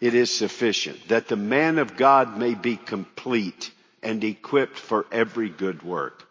[0.00, 3.70] it is sufficient that the man of God may be complete
[4.02, 6.22] and equipped for every good work.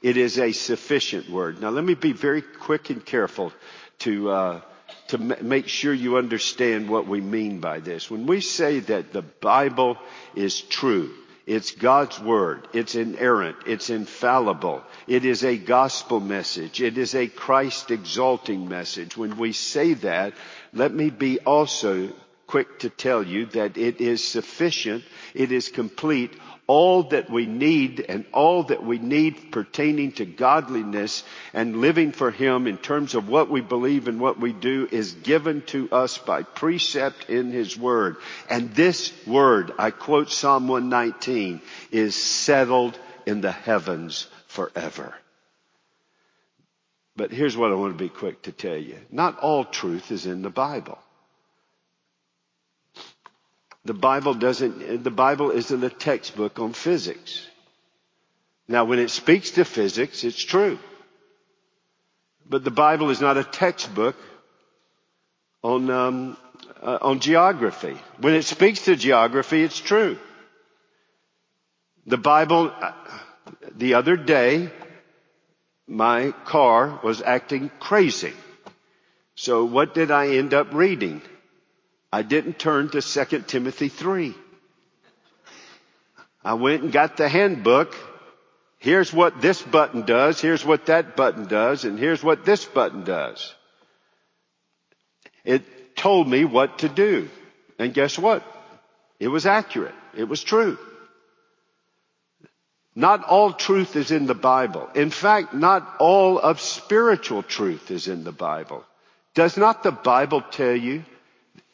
[0.00, 1.60] It is a sufficient word.
[1.60, 3.52] Now let me be very quick and careful
[4.00, 4.60] to uh,
[5.08, 8.10] to make sure you understand what we mean by this.
[8.10, 9.98] When we say that the Bible
[10.34, 11.10] is true,
[11.48, 12.68] it's God's word.
[12.74, 13.56] It's inerrant.
[13.66, 14.82] It's infallible.
[15.06, 16.82] It is a gospel message.
[16.82, 19.16] It is a Christ exalting message.
[19.16, 20.34] When we say that,
[20.74, 22.10] let me be also
[22.46, 25.04] quick to tell you that it is sufficient.
[25.32, 26.34] It is complete
[26.68, 32.30] all that we need and all that we need pertaining to godliness and living for
[32.30, 36.18] Him in terms of what we believe and what we do is given to us
[36.18, 38.18] by precept in His Word.
[38.50, 45.14] And this Word, I quote Psalm 119, is settled in the heavens forever.
[47.16, 48.98] But here's what I want to be quick to tell you.
[49.10, 50.98] Not all truth is in the Bible.
[53.88, 57.46] The Bible doesn't, the Bible isn't a textbook on physics.
[58.68, 60.78] Now when it speaks to physics, it's true.
[62.46, 64.14] But the Bible is not a textbook
[65.62, 66.36] on, um,
[66.82, 67.96] uh, on geography.
[68.18, 70.18] When it speaks to geography, it's true.
[72.04, 72.92] The Bible, uh,
[73.74, 74.70] the other day,
[75.86, 78.34] my car was acting crazy.
[79.34, 81.22] So what did I end up reading?
[82.12, 84.34] I didn't turn to 2 Timothy 3.
[86.42, 87.94] I went and got the handbook.
[88.78, 90.40] Here's what this button does.
[90.40, 91.84] Here's what that button does.
[91.84, 93.54] And here's what this button does.
[95.44, 97.28] It told me what to do.
[97.78, 98.42] And guess what?
[99.20, 99.94] It was accurate.
[100.16, 100.78] It was true.
[102.94, 104.88] Not all truth is in the Bible.
[104.94, 108.84] In fact, not all of spiritual truth is in the Bible.
[109.34, 111.04] Does not the Bible tell you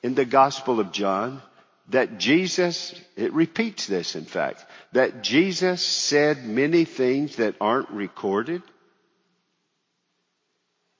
[0.04, 1.40] in the Gospel of John
[1.88, 8.62] that Jesus, it repeats this in fact, that Jesus said many things that aren't recorded.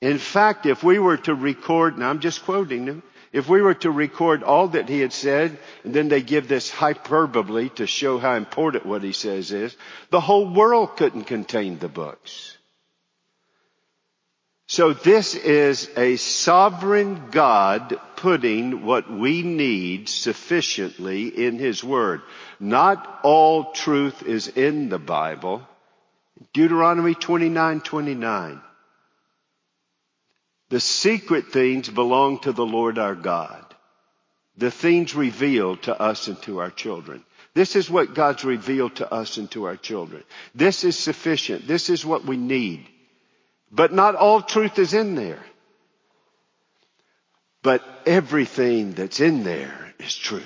[0.01, 3.75] In fact, if we were to record, and I'm just quoting them, if we were
[3.75, 8.17] to record all that he had said, and then they give this hyperbole to show
[8.17, 9.77] how important what he says is,
[10.09, 12.57] the whole world couldn't contain the books.
[14.67, 22.23] So this is a sovereign God putting what we need sufficiently in His Word.
[22.59, 25.61] Not all truth is in the Bible.
[26.51, 28.61] Deuteronomy 29, 29.
[30.69, 33.63] The secret things belong to the Lord our God.
[34.57, 37.23] The things revealed to us and to our children.
[37.53, 40.23] This is what God's revealed to us and to our children.
[40.55, 41.67] This is sufficient.
[41.67, 42.87] This is what we need.
[43.71, 45.43] But not all truth is in there.
[47.65, 50.43] But everything that's in there is true.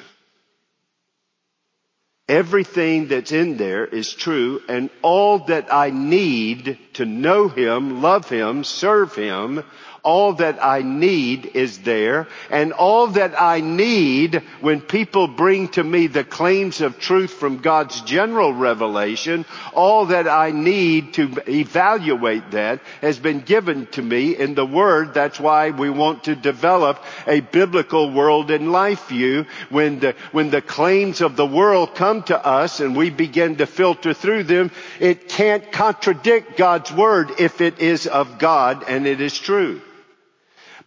[2.30, 8.30] Everything that's in there is true and all that I need to know Him, love
[8.30, 9.66] Him, serve Him,
[10.04, 12.28] all that I need is there.
[12.50, 17.58] And all that I need when people bring to me the claims of truth from
[17.58, 24.36] God's general revelation, all that I need to evaluate that has been given to me
[24.36, 25.14] in the Word.
[25.14, 29.46] That's why we want to develop a biblical world and life view.
[29.70, 33.66] When the, when the claims of the world come to us and we begin to
[33.66, 39.22] filter through them, it can't contradict God's Word if it is of God and it
[39.22, 39.82] is true.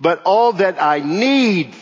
[0.03, 1.73] But all that I need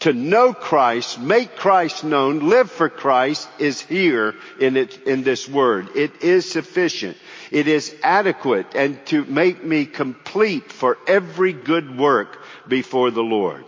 [0.00, 5.48] to know Christ, make Christ known, live for Christ is here in it, in this
[5.48, 5.88] word.
[5.96, 7.16] It is sufficient.
[7.50, 13.64] It is adequate and to make me complete for every good work before the Lord.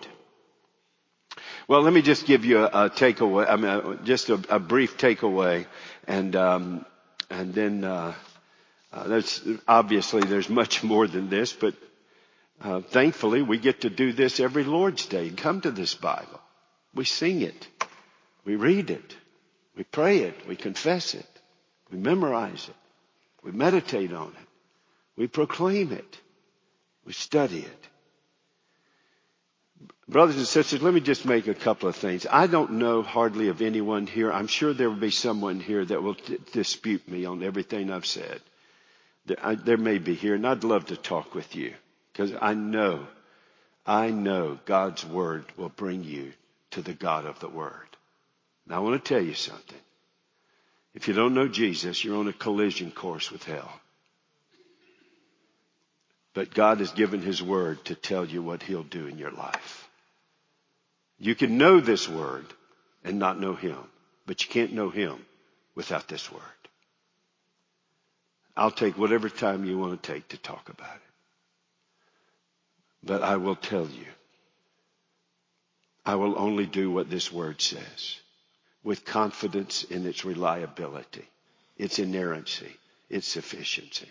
[1.67, 3.49] Well, let me just give you a, a takeaway.
[3.49, 5.65] I mean, just a, a brief takeaway,
[6.07, 6.85] and um,
[7.31, 8.13] and then uh,
[8.93, 11.75] uh, there's obviously there's much more than this, but
[12.65, 15.31] uh, thankfully, we get to do this every Lord's Day.
[15.31, 16.41] Come to this Bible.
[16.95, 17.69] We sing it.
[18.45, 19.17] We read it.
[19.77, 20.49] We pray it.
[20.49, 21.27] We confess it.
[21.91, 22.77] We memorize it.
[23.45, 24.49] We meditate on it.
[25.17, 26.19] We proclaim it.
[27.05, 27.89] We study it.
[30.09, 32.27] Brothers and sisters, let me just make a couple of things.
[32.31, 34.31] I don't know hardly of anyone here.
[34.31, 38.05] I'm sure there will be someone here that will t- dispute me on everything I've
[38.07, 38.41] said.
[39.27, 41.75] There, I, there may be here, and I'd love to talk with you.
[42.15, 43.07] Because I know,
[43.85, 46.33] I know God's Word will bring you
[46.71, 47.89] to the God of the Word.
[48.69, 49.79] Now I want to tell you something.
[50.95, 53.81] If you don't know Jesus, you're on a collision course with hell.
[56.35, 59.89] But God has given His Word to tell you what He'll do in your life.
[61.19, 62.47] You can know this Word
[63.03, 63.79] and not know Him,
[64.25, 65.27] but you can't know Him
[65.75, 66.43] without this Word.
[68.57, 71.14] I'll take whatever time you want to take to talk about it.
[73.05, 74.07] But I will tell you,
[76.07, 78.19] I will only do what this word says
[78.83, 81.27] with confidence in its reliability,
[81.77, 82.77] its inerrancy,
[83.09, 84.09] its sufficiency.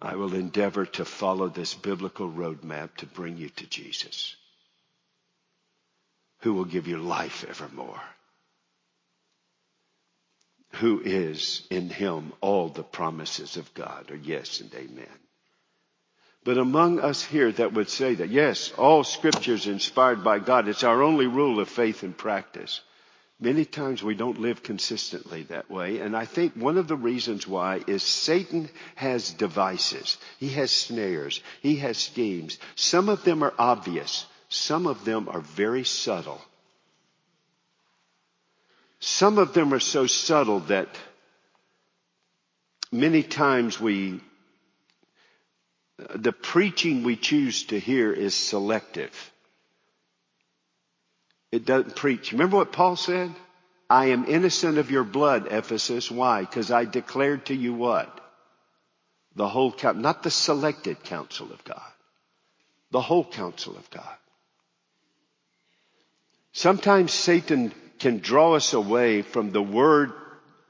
[0.00, 4.36] I will endeavor to follow this biblical roadmap to bring you to Jesus,
[6.40, 8.02] who will give you life evermore,
[10.74, 15.18] who is in him all the promises of God are yes and amen.
[16.44, 20.68] But among us here that would say that, yes, all scripture is inspired by God.
[20.68, 22.80] It's our only rule of faith and practice.
[23.38, 25.98] Many times we don't live consistently that way.
[25.98, 30.18] And I think one of the reasons why is Satan has devices.
[30.38, 31.42] He has snares.
[31.62, 32.58] He has schemes.
[32.74, 34.26] Some of them are obvious.
[34.48, 36.40] Some of them are very subtle.
[38.98, 40.88] Some of them are so subtle that
[42.92, 44.20] many times we
[46.14, 49.32] the preaching we choose to hear is selective.
[51.52, 52.32] It doesn't preach.
[52.32, 53.34] Remember what Paul said?
[53.88, 56.10] I am innocent of your blood, Ephesus.
[56.10, 56.42] Why?
[56.42, 58.16] Because I declared to you what?
[59.34, 61.80] The whole counsel, not the selected counsel of God.
[62.92, 64.16] The whole counsel of God.
[66.52, 70.12] Sometimes Satan can draw us away from the word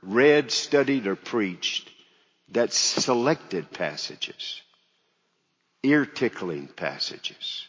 [0.03, 1.91] read, studied, or preached
[2.49, 4.63] that's selected passages
[5.83, 7.67] ear tickling passages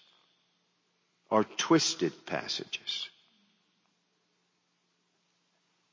[1.29, 3.09] or twisted passages.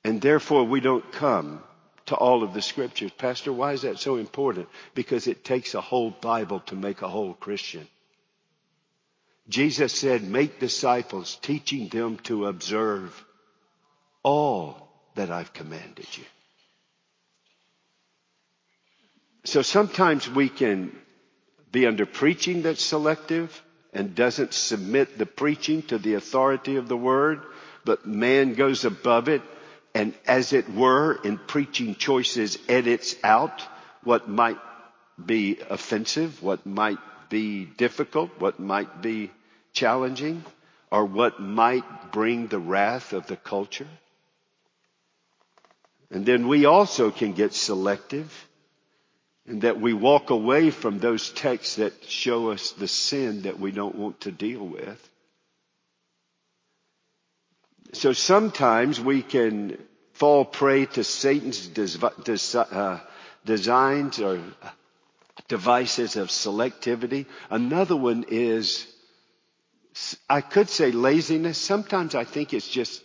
[0.05, 1.63] And therefore we don't come
[2.07, 3.11] to all of the scriptures.
[3.13, 4.69] Pastor, why is that so important?
[4.95, 7.87] Because it takes a whole Bible to make a whole Christian.
[9.49, 13.25] Jesus said, make disciples, teaching them to observe
[14.23, 16.25] all that I've commanded you.
[19.45, 20.93] So sometimes we can
[21.73, 23.63] be under preaching that's selective
[23.93, 27.41] and doesn't submit the preaching to the authority of the word,
[27.85, 29.43] but man goes above it
[29.95, 33.63] and as it were in preaching choices edits out
[34.05, 34.59] what might
[35.25, 36.99] be offensive, what might
[37.29, 39.31] be difficult, what might be
[39.73, 40.45] challenging,
[40.91, 43.89] or what might bring the wrath of the culture.
[46.11, 48.48] And then we also can get selective
[49.49, 53.71] And that we walk away from those texts that show us the sin that we
[53.71, 55.09] don't want to deal with.
[57.95, 59.79] So sometimes we can
[60.13, 61.71] fall prey to Satan's
[62.55, 63.01] uh,
[63.47, 64.43] designs or
[65.49, 67.25] devices of selectivity.
[67.49, 68.87] Another one is,
[70.29, 71.57] I could say laziness.
[71.57, 73.03] Sometimes I think it's just,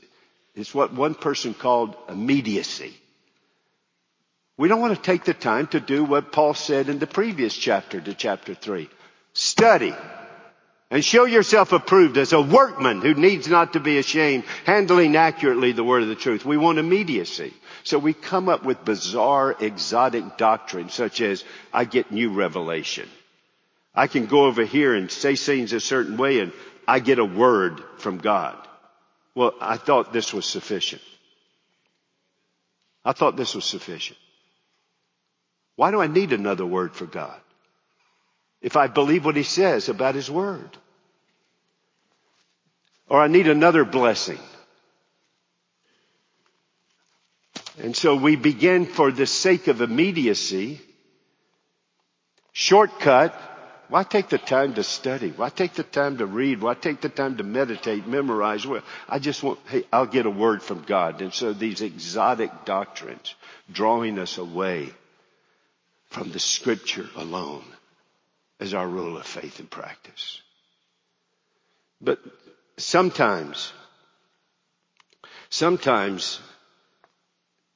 [0.55, 2.93] it's what one person called immediacy.
[4.58, 7.56] We don't want to take the time to do what Paul said in the previous
[7.56, 8.89] chapter to chapter three.
[9.34, 9.95] Study
[10.91, 15.72] and show yourself approved as a workman who needs not to be ashamed, handling accurately
[15.72, 16.45] the word of the truth.
[16.45, 17.51] We want immediacy.
[17.84, 21.43] So we come up with bizarre, exotic doctrines such as,
[21.74, 23.10] I get new revelation.
[23.95, 26.54] I can go over here and say things a certain way and
[26.88, 28.56] I get a word from God.
[29.34, 31.01] Well, I thought this was sufficient.
[33.04, 34.20] I thought this was sufficient.
[35.76, 37.39] Why do I need another word for God?
[38.61, 40.78] If I believe what he says about his word.
[43.09, 44.39] Or I need another blessing.
[47.82, 50.80] And so we begin for the sake of immediacy,
[52.51, 53.39] shortcut.
[53.89, 55.32] Why take the time to study?
[55.32, 56.61] Why take the time to read?
[56.61, 58.65] Why take the time to meditate, memorize?
[58.65, 61.21] Well, I just want, hey, I'll get a word from God.
[61.21, 63.36] And so these exotic doctrines
[63.71, 64.93] drawing us away
[66.14, 67.64] from the scripture alone
[68.59, 70.41] as our rule of faith and practice.
[71.99, 72.20] But
[72.78, 73.74] sometimes,
[75.49, 76.39] sometimes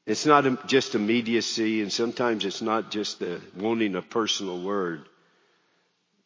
[0.06, 5.10] it's not just immediacy and sometimes it's not just the wanting a personal word.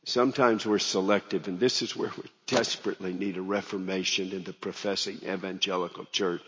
[0.03, 5.17] Sometimes we're selective and this is where we desperately need a reformation in the professing
[5.23, 6.41] evangelical church.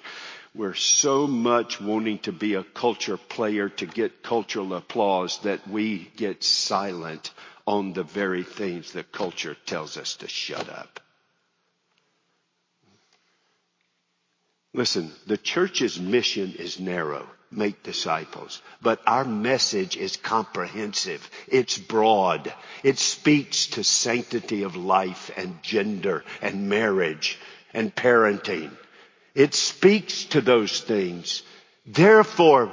[0.56, 6.12] We're so much wanting to be a culture player to get cultural applause that we
[6.16, 7.32] get silent
[7.66, 11.00] on the very things that culture tells us to shut up.
[14.74, 17.28] Listen, the church's mission is narrow.
[17.56, 18.62] Make disciples.
[18.82, 21.30] But our message is comprehensive.
[21.48, 22.54] It's broad.
[22.84, 27.40] It speaks to sanctity of life and gender and marriage
[27.74, 28.72] and parenting.
[29.36, 31.44] It speaks to those things.
[31.86, 32.72] Therefore,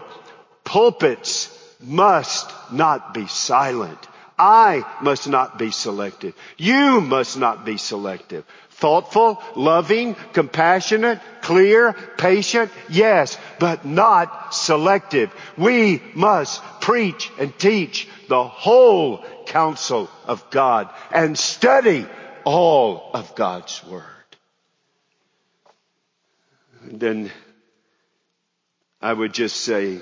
[0.64, 3.99] pulpits must not be silent.
[4.41, 6.34] I must not be selective.
[6.57, 8.47] You must not be selective.
[8.70, 15.30] Thoughtful, loving, compassionate, clear, patient, yes, but not selective.
[15.59, 22.07] We must preach and teach the whole counsel of God and study
[22.45, 24.05] all of God's Word.
[26.84, 27.30] And then
[29.03, 29.99] I would just say,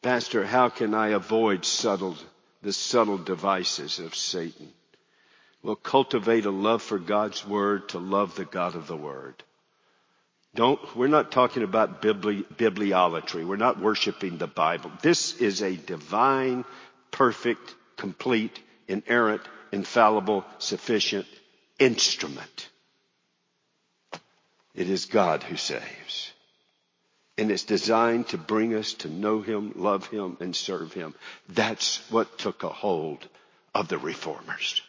[0.00, 2.16] Pastor, how can I avoid subtle,
[2.66, 4.72] the subtle devices of Satan?
[5.62, 9.44] We'll cultivate a love for God's Word to love the God of the Word.
[10.56, 13.46] Don't, we're not talking about bibli, bibliolatry.
[13.46, 14.90] We're not worshiping the Bible.
[15.00, 16.64] This is a divine,
[17.12, 18.58] perfect, complete,
[18.88, 21.26] inerrant, infallible, sufficient
[21.78, 22.68] instrument.
[24.74, 26.32] It is God who saves.
[27.38, 31.14] And it's designed to bring us to know Him, love Him, and serve Him.
[31.48, 33.28] That's what took a hold
[33.74, 34.80] of the reformers.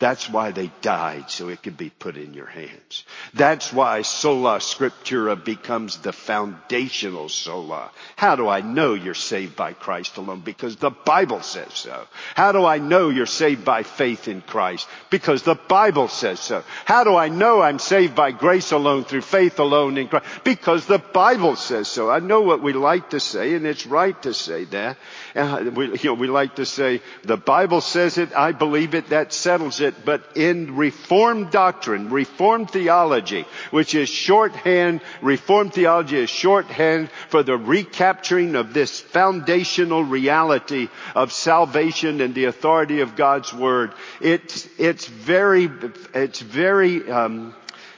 [0.00, 3.04] That's why they died, so it could be put in your hands.
[3.32, 7.92] That's why sola scriptura becomes the foundational sola.
[8.16, 10.40] How do I know you're saved by Christ alone?
[10.40, 12.06] Because the Bible says so.
[12.34, 14.88] How do I know you're saved by faith in Christ?
[15.10, 16.64] Because the Bible says so.
[16.86, 20.26] How do I know I'm saved by grace alone, through faith alone in Christ?
[20.42, 22.10] Because the Bible says so.
[22.10, 24.98] I know what we like to say, and it's right to say that.
[25.36, 29.10] Uh, we, you know, we like to say, the Bible says it, I believe it,
[29.10, 36.16] that settles it it, but in Reformed doctrine, Reformed theology, which is shorthand, Reformed theology
[36.16, 43.14] is shorthand for the recapturing of this foundational reality of salvation and the authority of
[43.14, 43.92] God's Word.
[44.20, 45.70] It's, it's very,
[46.14, 47.54] it's very, um,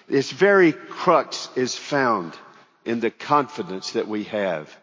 [0.08, 2.34] its very crux is found
[2.84, 4.74] in the confidence that we have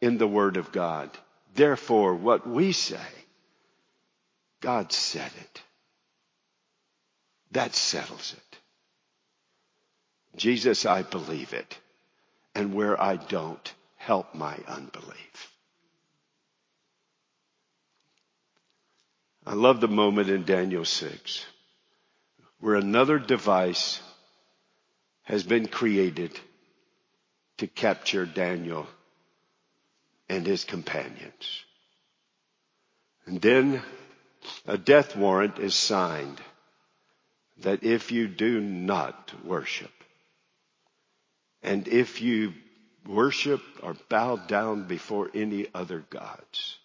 [0.00, 1.10] in the Word of God.
[1.54, 2.96] Therefore, what we say,
[4.60, 5.62] God said it.
[7.52, 8.58] That settles it.
[10.36, 11.78] Jesus, I believe it.
[12.54, 15.52] And where I don't, help my unbelief.
[19.46, 21.46] I love the moment in Daniel 6
[22.60, 24.00] where another device
[25.22, 26.38] has been created
[27.58, 28.86] to capture Daniel
[30.28, 31.64] and his companions.
[33.26, 33.82] And then
[34.66, 36.40] a death warrant is signed
[37.60, 39.90] that if you do not worship,
[41.62, 42.54] and if you
[43.06, 46.76] worship or bow down before any other gods.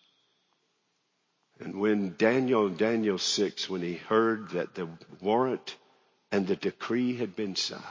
[1.59, 4.88] And when Daniel, Daniel 6, when he heard that the
[5.21, 5.76] warrant
[6.32, 7.84] and the decree had been signed,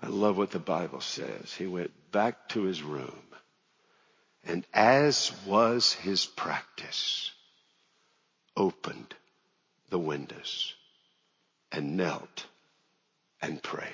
[0.00, 1.52] I love what the Bible says.
[1.52, 3.20] He went back to his room
[4.44, 7.30] and as was his practice,
[8.56, 9.14] opened
[9.90, 10.74] the windows
[11.72, 12.46] and knelt
[13.42, 13.92] and prayed.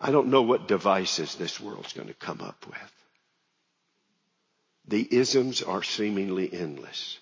[0.00, 2.92] I don't know what devices this world's going to come up with.
[4.86, 7.18] The isms are seemingly endless.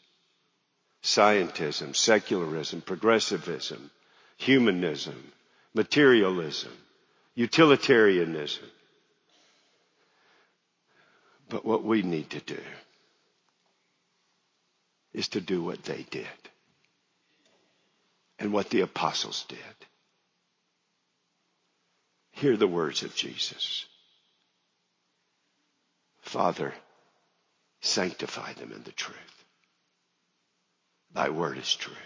[1.02, 3.90] Scientism, secularism, progressivism,
[4.36, 5.32] humanism,
[5.74, 6.72] materialism,
[7.34, 8.64] utilitarianism.
[11.48, 12.60] But what we need to do
[15.12, 16.26] is to do what they did
[18.38, 19.58] and what the apostles did.
[22.32, 23.86] Hear the words of Jesus.
[26.20, 26.72] Father,
[27.80, 29.44] sanctify them in the truth.
[31.12, 31.96] Thy word is truth.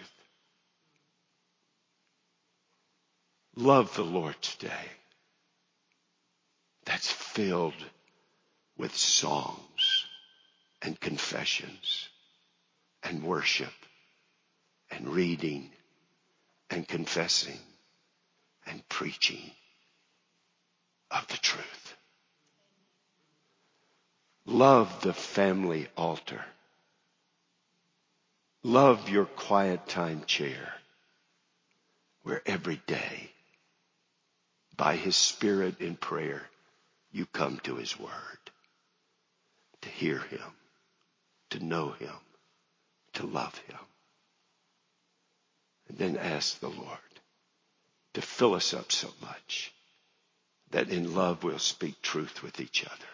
[3.55, 4.91] Love the Lord today.
[6.85, 7.73] That's filled
[8.77, 10.05] with songs
[10.81, 12.09] and confessions
[13.07, 13.73] and worship
[14.91, 15.69] and reading
[16.69, 17.59] and confessing
[18.65, 19.51] and preaching
[21.09, 21.95] of the truth.
[24.45, 26.43] Love the family altar.
[28.63, 30.73] Love your quiet time chair
[32.23, 33.31] where every day
[34.75, 36.43] by his spirit in prayer
[37.11, 38.11] you come to his word
[39.81, 40.51] to hear him,
[41.49, 42.13] to know him,
[43.17, 43.77] to love him.
[45.89, 46.97] And then ask the Lord
[48.13, 49.73] to fill us up so much
[50.71, 53.11] that in love we'll speak truth with each other.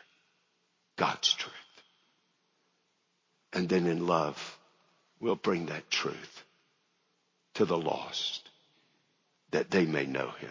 [0.95, 1.53] God's truth.
[3.51, 4.57] And then in love,
[5.19, 6.43] we'll bring that truth
[7.55, 8.49] to the lost
[9.51, 10.49] that they may know him.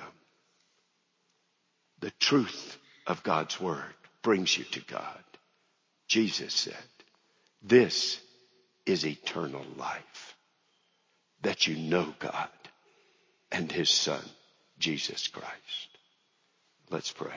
[2.01, 5.23] The truth of God's word brings you to God.
[6.07, 6.77] Jesus said,
[7.63, 8.21] this
[8.87, 10.37] is eternal life,
[11.43, 12.49] that you know God
[13.51, 14.23] and his son,
[14.79, 15.89] Jesus Christ.
[16.91, 17.37] Let's pray.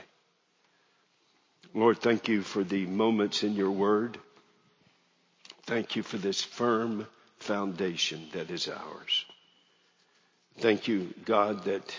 [1.74, 4.18] Lord, thank you for the moments in your word.
[5.64, 7.06] Thank you for this firm
[7.38, 9.26] foundation that is ours.
[10.60, 11.96] Thank you, God, that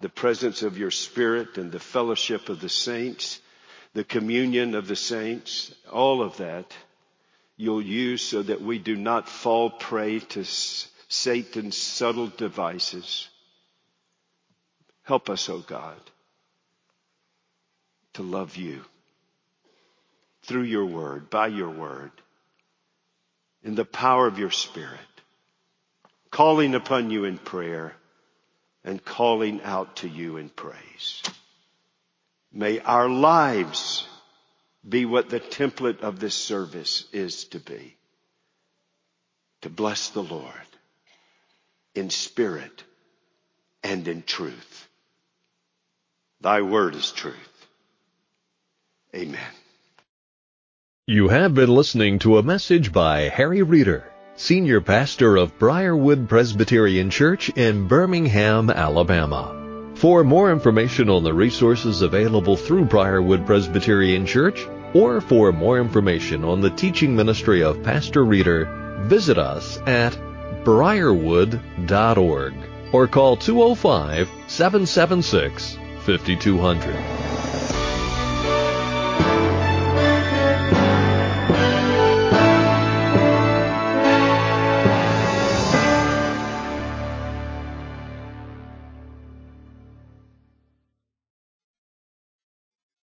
[0.00, 3.40] the presence of your spirit and the fellowship of the saints,
[3.94, 6.74] the communion of the saints, all of that
[7.56, 13.28] you'll use so that we do not fall prey to Satan's subtle devices
[15.04, 16.00] Help us, O oh God,
[18.14, 18.84] to love you
[20.42, 22.10] through your word, by your word,
[23.62, 24.98] in the power of your spirit,
[26.30, 27.94] calling upon you in prayer
[28.82, 31.22] and calling out to you in praise.
[32.50, 34.08] May our lives
[34.86, 37.96] be what the template of this service is to be.
[39.62, 40.52] To bless the Lord
[41.94, 42.84] in spirit
[43.82, 44.88] and in truth.
[46.40, 47.66] Thy word is truth.
[49.14, 49.40] Amen.
[51.06, 57.10] You have been listening to a message by Harry Reeder, Senior Pastor of Briarwood Presbyterian
[57.10, 59.63] Church in Birmingham, Alabama.
[60.04, 66.44] For more information on the resources available through Briarwood Presbyterian Church, or for more information
[66.44, 68.66] on the teaching ministry of Pastor Reeder,
[69.06, 70.14] visit us at
[70.62, 72.54] briarwood.org
[72.92, 76.94] or call 205 776 5200.